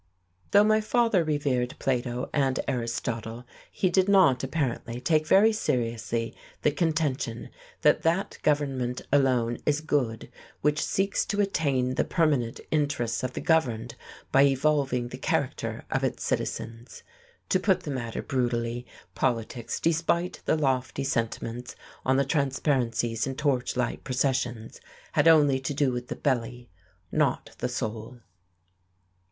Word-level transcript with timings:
Though 0.49 0.63
my 0.63 0.81
father 0.81 1.23
revered 1.23 1.75
Plato 1.77 2.27
and 2.33 2.59
Aristotle, 2.67 3.45
he 3.69 3.87
did 3.91 4.09
not, 4.09 4.43
apparently, 4.43 4.99
take 4.99 5.27
very 5.27 5.53
seriously 5.53 6.33
the 6.63 6.71
contention 6.71 7.51
that 7.83 8.01
that 8.01 8.39
government 8.41 9.03
alone 9.13 9.59
is 9.63 9.79
good 9.79 10.31
"which 10.61 10.83
seeks 10.83 11.23
to 11.27 11.39
attain 11.39 11.93
the 11.93 12.03
permanent 12.03 12.59
interests 12.71 13.21
of 13.21 13.33
the 13.33 13.41
governed 13.41 13.93
by 14.31 14.41
evolving 14.45 15.09
the 15.09 15.19
character 15.19 15.85
of 15.91 16.03
its 16.03 16.23
citizens." 16.23 17.03
To 17.49 17.59
put 17.59 17.81
the 17.81 17.91
matter 17.91 18.23
brutally, 18.23 18.87
politics, 19.13 19.79
despite 19.79 20.41
the 20.45 20.57
lofty 20.57 21.03
sentiments 21.03 21.75
on 22.03 22.17
the 22.17 22.25
transparencies 22.25 23.27
in 23.27 23.35
torchlight 23.35 24.03
processions, 24.03 24.81
had 25.11 25.27
only 25.27 25.59
to 25.59 25.75
do 25.75 25.91
with 25.91 26.07
the 26.07 26.15
belly, 26.15 26.71
not 27.11 27.51
the 27.59 27.69
soul. 27.69 28.21